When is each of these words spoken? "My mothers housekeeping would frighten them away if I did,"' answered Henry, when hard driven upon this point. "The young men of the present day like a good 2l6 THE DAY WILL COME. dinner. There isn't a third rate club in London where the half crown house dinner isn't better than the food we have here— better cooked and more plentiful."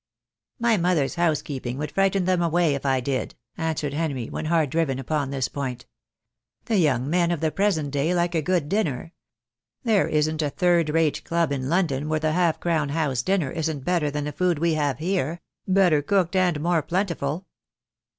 "My 0.57 0.77
mothers 0.77 1.13
housekeeping 1.13 1.77
would 1.77 1.91
frighten 1.91 2.25
them 2.25 2.41
away 2.41 2.73
if 2.73 2.87
I 2.87 3.01
did,"' 3.01 3.35
answered 3.55 3.93
Henry, 3.93 4.31
when 4.31 4.45
hard 4.45 4.71
driven 4.71 4.97
upon 4.97 5.29
this 5.29 5.47
point. 5.47 5.85
"The 6.65 6.77
young 6.79 7.07
men 7.07 7.29
of 7.29 7.39
the 7.39 7.51
present 7.51 7.91
day 7.91 8.15
like 8.15 8.33
a 8.33 8.41
good 8.41 8.63
2l6 8.63 8.63
THE 8.63 8.69
DAY 8.69 8.77
WILL 8.77 8.83
COME. 8.83 8.93
dinner. 8.97 9.13
There 9.83 10.07
isn't 10.07 10.41
a 10.41 10.49
third 10.49 10.89
rate 10.89 11.23
club 11.23 11.51
in 11.51 11.69
London 11.69 12.09
where 12.09 12.19
the 12.19 12.31
half 12.31 12.59
crown 12.59 12.89
house 12.89 13.21
dinner 13.21 13.51
isn't 13.51 13.85
better 13.85 14.09
than 14.09 14.23
the 14.23 14.31
food 14.31 14.57
we 14.57 14.73
have 14.73 14.97
here— 14.97 15.39
better 15.67 16.01
cooked 16.01 16.35
and 16.35 16.59
more 16.61 16.81
plentiful." 16.81 17.45